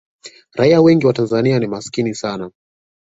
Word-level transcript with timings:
raia 0.55 0.81
wengi 0.81 1.05
wa 1.05 1.13
tanzania 1.13 1.59
ni 1.59 1.67
masikini 1.67 2.15
sana 2.15 2.51